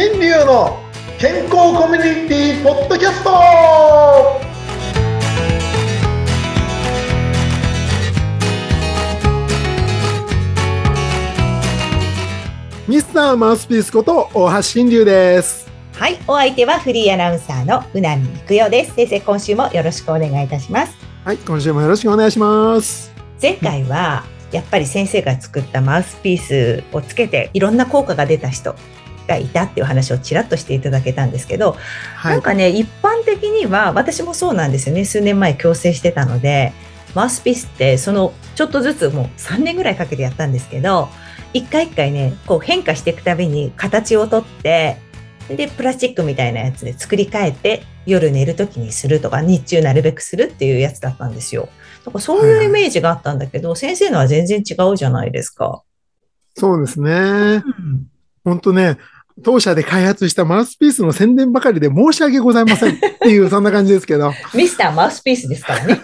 [0.00, 0.78] 新流の
[1.18, 3.30] 健康コミュニティポッドキャスト
[12.86, 18.94] ミスターマウスピースこと大橋新流ですはい、お相手はフリーアナウンサーのうなみいくよです。
[18.94, 20.96] 先生、今週もよろしくお願いいたします。
[21.24, 23.12] はい今週もよろしくお願いします
[23.42, 24.22] 前回は、
[24.52, 28.76] やっぱり先生が作ったマウスピースをつけて、いろんな効果が出た人
[29.28, 31.76] がいたっていう話をちらっとしていただけたんですけど、
[32.16, 35.04] はなんかね、一般的には、私もそうなんですよね。
[35.04, 36.72] 数年前矯正してたので、
[37.14, 41.08] マウスピースって、その、ちょっとずつもう3年ぐらいかけてやったんですけど、
[41.52, 44.96] 一回一回ね、こう変化していくたびに形をとって、
[45.48, 51.68] で、プラスチックみたいなやつで作り変えて、夜寝るときにするとか、日中なるべくするっていうやつだったんですよ。
[52.04, 55.82] だからそういうイメージがあったんだけど、先生のは全然違うじゃないですか。
[56.58, 57.62] そうですねうん
[58.44, 58.98] 本当ね
[59.42, 66.00] 当社で開発したマウスピースの宣伝ばかりで申し訳ございませんっていうそんな感じですけどミスターマウスピースですからね。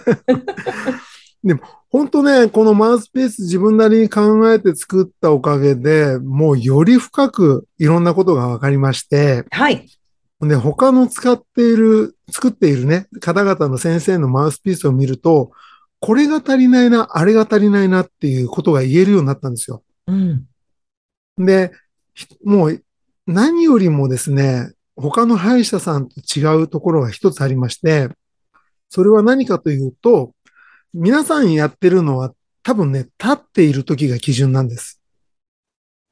[1.95, 9.87] 本当ね、このマウスピース自分なりに考えて作ったおかげで、もうより深くいろんなことが分かりまして、はい。
[10.41, 15.51] で、他の使っている、作っているね、方々の先生のマウスピースを見ると、
[16.01, 19.81] これが足りないな、あれが足りないなっていうことが言えるようになったんですよ。
[20.07, 20.45] うん。
[21.37, 21.71] で、
[22.13, 22.81] ひもう
[23.27, 28.09] 何よりもですね、他の歯医者さんと違うところが一つありまして、
[28.89, 30.33] それは何かというと、
[30.93, 35.01] 皆さんやってるのは多分ね、立っている時が基準なんです。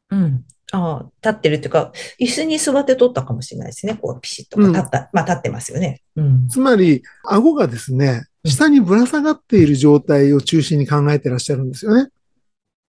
[0.09, 0.45] うん。
[0.72, 3.95] ああ、立ってるっていうか、椅子に座って撮ったかもしれないですね。
[3.95, 4.59] こう、ピシッと。
[4.59, 5.09] うん立った。
[5.14, 6.02] まあ、立ってますよね。
[6.16, 6.47] うん。
[6.47, 12.09] つまり、顎がですね、下にぶら下がっている状態を中心に考えてらっしゃるんですよね。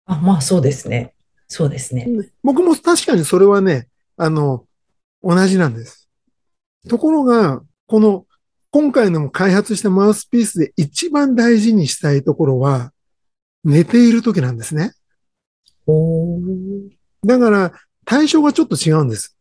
[0.06, 1.14] あ、まあ、そうですね。
[1.46, 2.08] そうですね。
[2.42, 4.66] 僕も確かにそれはね、あの、
[5.22, 6.08] 同じなんです。
[6.88, 8.26] ところが、この、
[8.70, 12.92] 今回の開発したマウスピースで一番大事にしたいところは、
[13.64, 14.92] 寝ている時なんですね。
[17.24, 17.72] だから、
[18.04, 19.36] 対象がちょっと違うんです。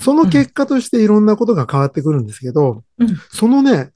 [0.00, 3.90] その結果としていろんなことが変わってくるんですけど、うんそのね、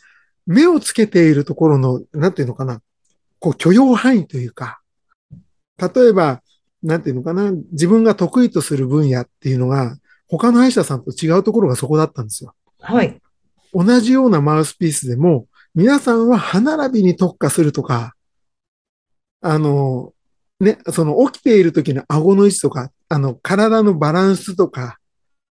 [0.47, 2.81] 目をつけているところの、なんていうのかな、
[3.39, 4.81] こう許容範囲というか、
[5.79, 6.43] 例えば、
[6.83, 9.97] なんていうのかな、自分が得意とする分野っていうのが、
[10.29, 12.55] 他の歯医者さんと違うところがそこだったんですよ。
[12.81, 13.21] はい。
[13.73, 18.15] 同じようなマウスピースでも、皆さんは歯並びに特化するとか、
[19.41, 20.13] あの、
[20.61, 24.99] ね、その起きている時の顎の位置とか、あの、体のバランスとか、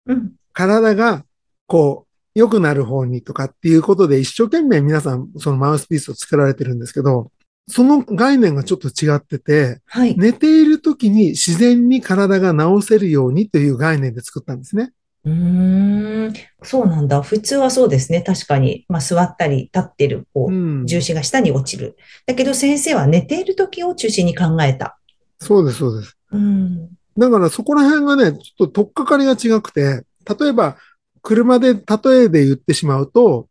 [0.06, 0.32] うん。
[0.52, 1.24] 体が、
[1.66, 7.30] こう、良くなる方にとかっていうことで一生懸命皆さんそのマウスピースを作られてるんですけど、
[7.66, 10.16] その概念がちょっと違ってて、はい。
[10.18, 14.92] 寝ている時に自然に体が治せるようにという概念で作ったんですね。
[15.24, 16.34] うーん。
[16.62, 17.22] そうなんだ。
[17.22, 18.20] 普通はそうですね。
[18.20, 18.84] 確かに。
[18.88, 20.86] まあ、座ったり立ってる、こう、うん。
[20.86, 21.96] 重心が下に落ちる。
[22.26, 24.98] だけど先生は寝ている時を中心に考えた。
[25.40, 26.16] そうです、そうです。
[26.32, 26.90] うん。
[27.16, 30.04] だからそこら辺がね、ちょっと取っかかりが違くて、
[30.38, 30.76] 例えば、
[31.22, 31.80] 車で例
[32.24, 33.48] えで言ってしまうと、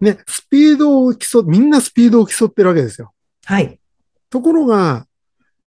[0.00, 3.12] ね、スピードを競みんなスピードを競ってるわけですよ。
[3.44, 3.78] はい。
[4.30, 5.06] ところが、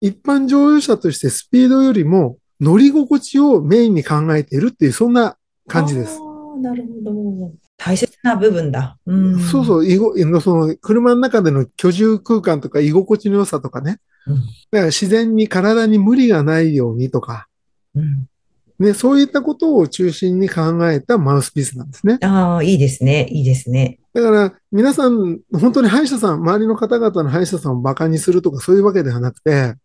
[0.01, 5.37] 一般乗用車としてスピードよりも乗り心地をメインに考えているっていう、そんな
[5.67, 6.19] 感じです。
[6.19, 7.51] ああ、なるほど。
[7.77, 8.97] 大切な部分だ。
[9.05, 9.39] うん。
[9.39, 13.99] そうそう、居ごその車の中での居住空間とか居心地の良さとかね。
[14.27, 14.35] うん。
[14.35, 17.47] だから自然に体に無理がないようにとか、
[17.93, 18.27] うん。
[18.79, 22.17] ね、そういったことを中心に考えたマウスピースなんですね。
[22.21, 23.27] ああ、いいですね。
[23.29, 23.99] いいですね。
[24.13, 29.75] だから、皆さん、本当に歯医者さん、周りの方々の歯医者さんを馬鹿にするとかそういうわけではなくて、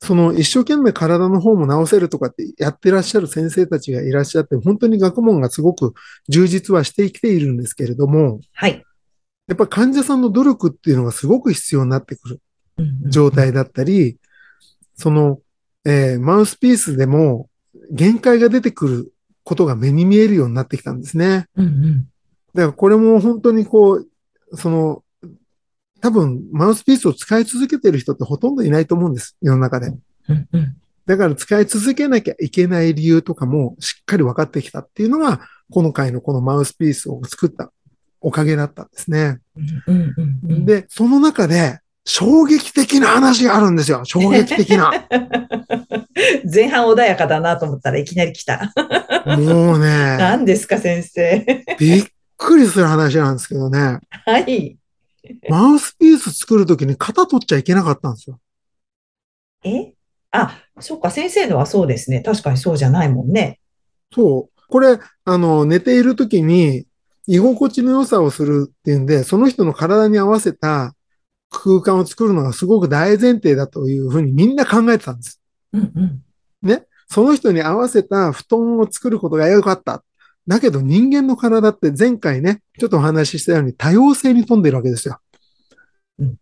[0.00, 5.94] その一生懸命体の方も治せるとかってやってらっしゃる先生たちがいらっしゃって、本当に学問がすごく
[6.28, 8.84] 充実はしてきているんですけれども、はい。
[9.46, 12.40] やっぱ患者さんの努力っていうのがすごく必要になってくる
[12.78, 13.30] うん状。
[13.30, 14.18] 態だったり、
[14.96, 15.40] その、
[15.84, 17.48] えーマウスピースでも
[17.90, 19.12] 限界が出てくる
[19.44, 21.46] ことが目に見えるようになってきたんですね。
[21.56, 22.08] うんうん。
[22.54, 25.02] だからこれも本当にこう、その、
[26.00, 29.36] 多分マウスピースを使い続けてる人ってほとんどいないと思うんです。
[29.40, 29.88] 世の中で。
[29.88, 30.76] うんうん。
[31.06, 35.40] だから使い続けなきゃいけない理由とかもしっかり分かってきたっていうのが、
[35.70, 37.72] 今回のこのマウスピースを作った
[38.20, 39.38] おかげだったんですね。
[39.86, 40.64] うんうんうん。
[40.66, 44.04] で、その中で衝撃的な話があるんですよ。
[44.04, 44.92] 衝撃的な。
[46.52, 48.72] 前半穏やかだなと思ったらいきなり来た。
[49.26, 51.64] もうね、 何ですか、先生。
[51.78, 52.04] びっ
[52.36, 53.98] くりする話なんですけどね。
[54.24, 54.76] はい。
[55.48, 58.38] マウスピース作るときに型取っちゃいけなかったんですよ。
[59.64, 59.92] え？
[60.30, 62.20] あ、そっか、先生のはそうですね。
[62.20, 63.60] 確かにそうじゃないもんね。
[64.14, 64.62] そう。
[64.68, 66.86] これ、あの、寝ている時に
[67.26, 70.94] 居心地の良さをするっていうんで、その人の体に合わせた
[71.50, 75.40] 空間を作るのがすごく大前提だというふうにみんな考えてたんです。
[75.72, 76.22] うんうん。
[76.62, 76.86] ね。
[77.08, 80.02] その人に合わせた布団を作ることが良かった。
[80.46, 85.18] だけど人間の体って前回ね、ちょっとお話ししたように多様性に富んでるわけですよ。
[86.18, 86.36] うん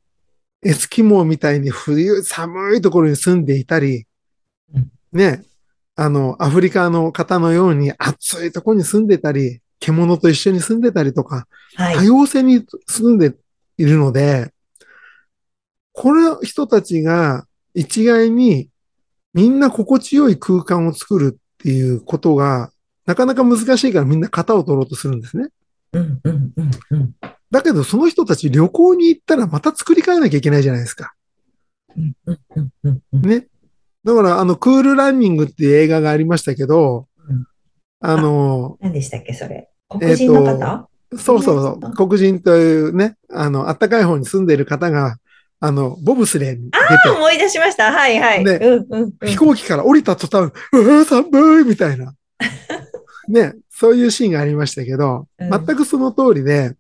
[0.67, 4.07] エスキモーみたいに冬寒いところに住んでいたり
[4.75, 5.43] うん、ね、
[5.97, 12.07] あの、アフリカの方のように暑いところに住んでたり、獣と一緒に住んでたりとか、多はい。
[12.07, 13.35] 様性に住んで
[13.79, 14.53] いるので、
[15.93, 18.69] この人たちが一概に
[19.35, 22.71] みんな心地よい空間を作るっていうことが、
[23.05, 25.49] なかなか難しいからみんな型を取ろうとするんですね。
[25.93, 27.15] うんうんうんうん。
[27.51, 31.15] だけどその人たち旅行に行ったらまた作り変えなきゃいけないじゃないですか。
[31.97, 33.21] うんうんうんうんうん。
[33.29, 33.47] ね。
[34.05, 37.47] だからあの、クールランニングっていう映画がありましたけどうん、
[38.01, 39.71] あの、何でしたっけ、それ？
[39.89, 45.19] 黒人の方、そうそうそう、黒人というね、あの、暖かい方に住んでいる方が、
[45.67, 47.91] あの、ボブスレーに出て、思い出しました。
[47.91, 48.45] はいはい。
[48.45, 52.15] ねうんうんうん飛行機から降りた途端、うわー寒いみたいな。
[53.29, 56.77] ね、そういうシーンがありましたけど、うん全くその通りで、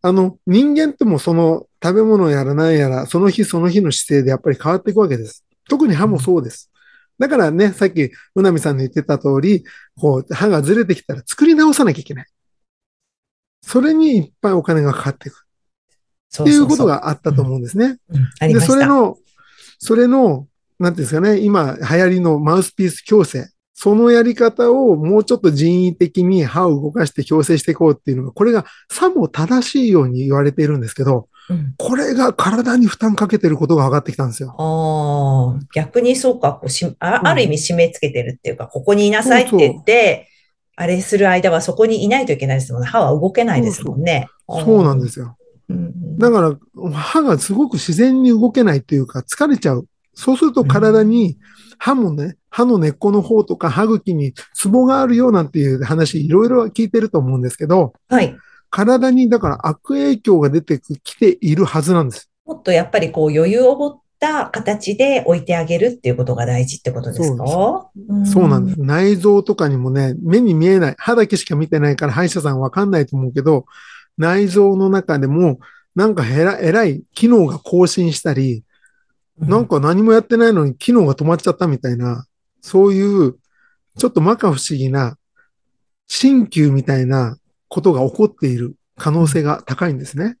[0.00, 5.44] あの、人間ってもその食べ物やら何やら、その日その日の姿勢でやっぱり変わっていくわけです。
[5.68, 6.70] 特に歯もそうです。
[7.18, 9.64] だからね、さっき、うなみさんの言ってた通り、
[10.00, 12.26] こう、歯がずれてきたら作り直さなきゃいけない。
[13.60, 15.47] それにいっぱいお金がかかっていく。
[16.42, 17.98] っていうことがあったと思うんですね。
[18.40, 18.60] で。
[18.60, 19.16] それの、
[19.78, 20.46] それの、
[20.78, 23.48] なんていうんですかね、今流行りのマウスピース矯正。
[23.80, 34.54] そのやり方をもうちょっと人為的に歯を動かして矯正していこうっていうのが、これがさも正しいように言われているんですけど、うんこれが体に負担かけてることが分かってきたんですよ。
[34.58, 40.28] ああ、逆にそうか、こうしあ、うんある意味締め付けてるっていうか、ここにいなさいって言って、
[40.74, 42.88] あれする間はそこにいないといけないですもんね。
[42.88, 44.28] 歯は動けないですもんね。
[44.48, 45.36] そうなんですよ。
[45.68, 46.58] うんだから、
[46.92, 49.86] 歯がすごく自然に動けないっていうか、疲れちゃう。
[50.14, 51.38] そうすると体に
[51.78, 58.36] 歯もね、歯の根っこの方とか歯茎にツボがあるよなんていう話、いろいろ聞いてると思うんですけど、はい。
[58.70, 62.30] 体にだから悪影響が出てきているはずなんです。
[62.44, 67.90] もっとやっぱりこう余裕を持った形で置いてあげるっていうことが大事ってことですか？
[68.26, 68.80] そうなんです。。
[68.80, 73.66] 内臓とかにもね、目に見えない、歯だけしか見てないから歯医者さんわかんないと思うけど、
[74.16, 75.60] 内臓の中でも
[75.98, 78.62] なんかえらえらい機能が更新したり、
[79.40, 82.26] うんなんか何もやってないのに機能が止まっちゃったみたいな、
[82.60, 83.36] そういう
[83.96, 85.16] ちょっと摩訶不思議な
[86.08, 87.36] 鍼灸みたいな
[87.68, 90.38] ことが起こっている可能性が高いんですね。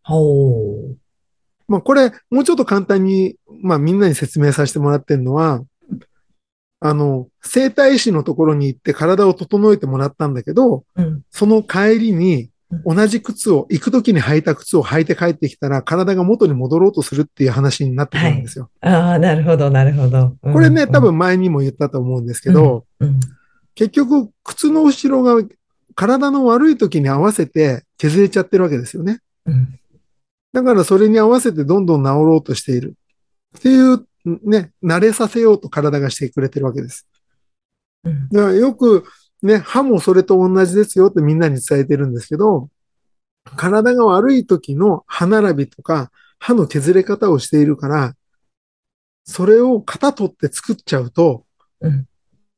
[1.68, 5.62] まあこれ、もうちょっと簡単に、まあみんなに説明させてもらってるのは、
[6.80, 11.22] あの、整体師のところに行って体を整えてもらったんだけど、うん。
[11.30, 12.50] その帰りに
[12.84, 18.70] 同じ靴を、行くときに履いた靴を履いて帰ってきたら体が元に戻ろうとするっていう話になってくるんですよ。
[18.80, 20.36] ああ、なるほど、なるほど。
[20.42, 23.20] うんこれね、多、分前にも言ったと思うんですけど、うん
[23.74, 25.48] 結局靴の後ろが
[25.94, 29.20] 体の悪い時に合わせて削れちゃってるわけですよね。
[29.46, 29.78] うん
[30.52, 32.96] だからそれに合わせてどんどん治ろうとしている。
[33.56, 37.06] っていう、ね、慣れさせようと体がしてくれてるわけです。
[38.04, 39.04] うんだからよく
[39.42, 42.68] ね、歯もそれと同じですよってみんなに伝えてるんですけど、
[43.56, 48.14] 体が悪い時の歯並びとか歯の削れ方をしているから、
[49.24, 51.44] それを型取って作っちゃうと、
[51.80, 52.06] うん。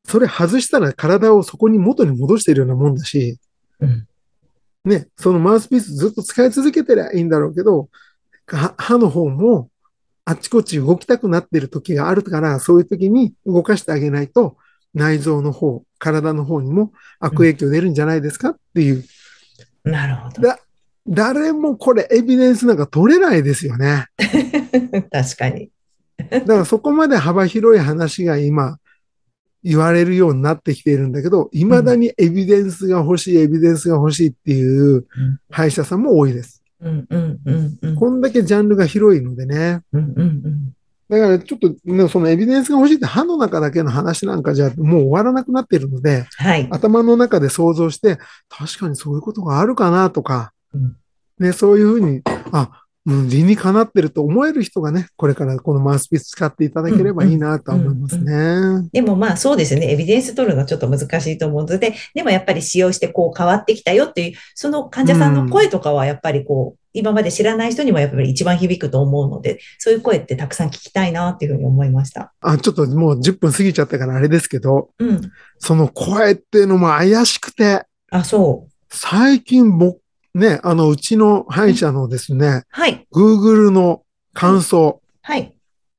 [0.05, 3.39] それ外したら体をそこに元に戻しているようなもんだし、
[3.81, 4.07] うん。
[4.85, 7.89] ね、そのマウスピースずっと使い続けてりゃいいんだろうけど、
[8.47, 9.69] は歯の方も
[10.25, 14.57] あっちこっち動きたくなってる時があるから、そういう時に動かしてあげないと、
[14.95, 19.05] 内臓の方、体の方にも悪影響出るんじゃないですかっていう。
[19.85, 20.43] なるほど。
[20.43, 20.59] だ
[21.09, 24.07] 誰もこれエビデンスなんか取れないですよね。
[25.11, 25.71] 確かに。
[26.31, 28.79] だからそこまで幅広い話が今
[29.63, 35.07] 言われるようになってきているんだけど、未だにエビデンスが欲しい、エビデンスが欲しいっていう
[35.51, 36.63] 歯医者さんも多いです。
[36.81, 39.81] うんうんうんうんこんだけジャンルが広いのでね。
[39.93, 40.73] うんうん
[41.11, 46.69] だからちょっと、ね、そのエビデンスが欲しいって歯の中だけの話なんかじゃもう終わらなくなっているので、はい。
[46.71, 50.97] 頭の中で想像して、確かにそういうことがあるかなとか、うん
[51.41, 58.89] ね、そういうふうに、あ、うん、理にかなってると思える人がね、これからこのマウスピース使っていただければいいなとは思いますね。
[58.93, 59.91] でもまあそうですね。
[59.91, 72.33] エビデンス取るのはちょっと難しいと思うので、でもやっぱり使用してこう変わってきたよっていう、その患者さんの声とかはやっぱりこう今まで知らない人にもやっぱり一番響くと思うので、そういう声ってたくさん聞きたいなっていうふうに思いました。
[72.41, 75.21] あ、ちょっともう10分過ぎちゃったからあれですけど、うん。
[75.59, 78.73] その声っていうのも怪しくて、あ、そう。
[78.89, 80.01] 最近僕、
[80.35, 83.07] ね、あの、うちの歯医者のですね、はい。
[83.13, 85.55] Google の感想、はい。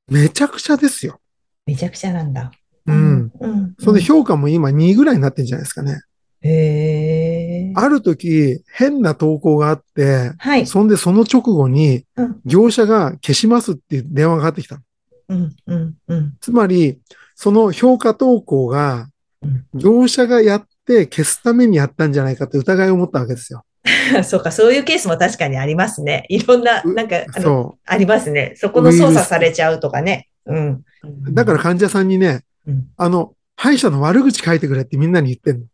[0.08, 1.20] めちゃくちゃですよ。
[1.66, 2.50] めちゃくちゃなんだ。
[2.86, 3.32] うん。
[3.40, 3.74] うん。
[3.78, 6.00] それで評価も今2ぐらいになってんじゃないですかね。
[6.42, 7.31] へえ。
[7.74, 10.66] ある時、変な投稿があって、はい。
[10.66, 14.80] そんでその直後にうん、業者が消しますっていう電話がかかってきた。
[15.28, 15.56] うん。
[15.66, 15.94] うん。
[16.08, 16.36] うん。
[16.40, 16.98] つまり、
[17.34, 19.08] その評価投稿が
[19.42, 23.64] うん、業者がやって消すためにやったんじゃないかって疑いを持ったわけですよ。
[24.24, 26.24] そうか、そういうケースも確かにありますね。
[26.28, 28.54] いろんな、うなんか、あの、そありますね。
[28.56, 30.28] そこの操作されちゃうとかね。
[30.46, 30.84] うん。
[31.28, 31.32] う。
[31.32, 35.66] だから患者さんにね、うんあの、歯医者の悪口書いてくれってみんなに言ってんの。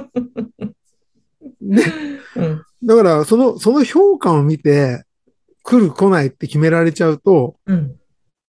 [1.60, 1.82] ね。
[2.36, 2.62] うん。
[2.84, 5.04] だから、その、その評価を見て、
[5.64, 7.96] 来る来ないって決められちゃうと、うん。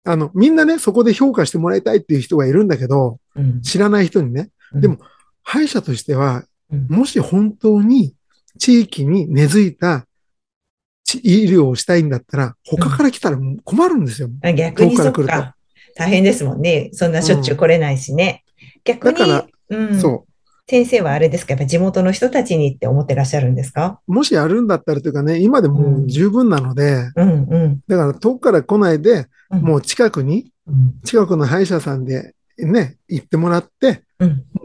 [0.05, 3.61] あの、みんなね、そこで評価してもらいたいっていう人がいるんだけど、うん。
[3.61, 4.49] 知らない人にね。
[4.73, 4.97] でも、
[5.43, 8.13] 歯医者としては、うんもし本当に
[8.59, 10.05] 地域に根付いた
[11.03, 14.29] ち医療をしたいんだったら、他から来たら困るんですよ。
[14.43, 15.55] あ逆にそっか。
[15.95, 16.91] 大変ですもんね。
[16.93, 18.43] そんなしょっちゅう来れないしね。
[18.83, 19.99] 逆に、だからうん。
[19.99, 20.27] そ
[20.69, 21.53] 先生はあれですか？
[21.53, 24.01] やっぱ地元の人たちにって思ってらっしゃるんですか？
[24.07, 24.13] う。
[24.13, 27.79] もしやるんだったらというかね、今でもう十分なので、うんうん。
[27.87, 30.99] だから遠くから来ないで、うんもう近くに、うん。
[31.03, 34.03] 近くの歯医者さんでね、行ってもらって、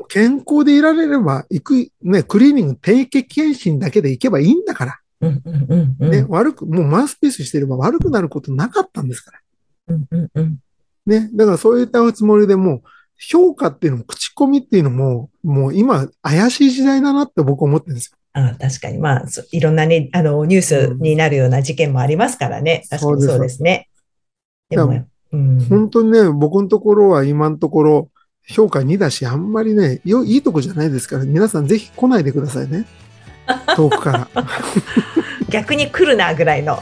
[0.09, 4.99] 健康でいられれば、行く、ね、クリーニング、定期検診だけで行けばいいんだから。
[5.23, 9.41] うんうんうん悪く、もうマウスピースしてれば悪くなることなかったんですから。
[9.89, 10.59] うんうんうん。
[11.07, 11.31] ね。
[11.33, 12.83] だからそういったつもりでもう、
[13.19, 18.19] 評価っていうのも、口コミっていうのも、もう今、怪しい時代だなって僕思ってるんですよ。
[18.35, 18.99] あ確かに。
[18.99, 22.85] まあ、そいろんなね、あの、ニュースになるような事件もありますからね。
[22.91, 23.89] 確かにそうですね。
[24.69, 25.61] でだも、うん。
[25.69, 28.11] 本当にね、僕のところは今のところ、
[28.47, 32.87] 評価2だし、あんまりね、よいいとこじゃないですから、皆さんぜひ来ないでくださいね。
[33.77, 34.29] 遠くから。
[35.49, 36.79] 逆に来るな、ぐらいの。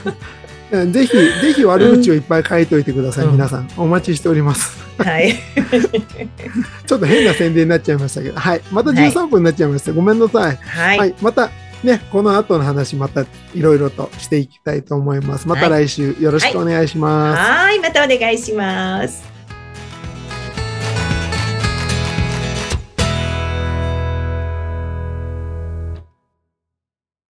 [0.70, 3.68] ぜひ、ぜひ悪口をいっぱい書いといてください、うん皆さん。
[3.76, 4.78] お待ちしております。
[4.98, 5.34] はい。
[6.86, 8.60] ちょっと変な宣伝になっちゃいましたけど、はい。
[8.70, 9.92] また13分になっちゃいました。
[9.92, 10.56] ごめんなさい。
[10.56, 10.98] はい。
[10.98, 11.14] はい。
[11.20, 11.50] また、
[11.82, 13.22] ね、この後の話、また
[13.54, 15.48] いろいろとしていきたいと思います。
[15.48, 17.40] また来週よろしくお願いします。
[17.40, 17.80] はい。
[17.80, 19.29] またお願いします。